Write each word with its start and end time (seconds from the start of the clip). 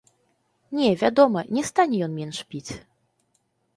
Не, 0.79 0.87
вядома, 1.01 1.39
не 1.57 1.63
стане 1.69 1.95
ён 2.09 2.19
менш 2.21 2.43
піць. 2.55 2.71